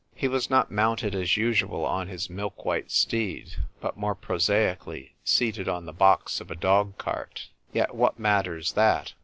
He 0.15 0.27
was 0.27 0.49
not 0.49 0.71
mounted 0.71 1.13
as 1.13 1.37
usual 1.37 1.85
on 1.85 2.07
his 2.07 2.27
milk 2.27 2.65
white 2.65 2.89
steed, 2.89 3.57
but 3.79 3.97
more 3.97 4.15
prosaically 4.15 5.13
seated 5.23 5.69
on 5.69 5.85
the 5.85 5.93
box 5.93 6.41
of 6.41 6.49
a 6.49 6.55
dog 6.55 6.97
cart. 6.97 7.49
Yet 7.71 7.93
what 7.93 8.17
matters 8.17 8.71
that 8.71 9.13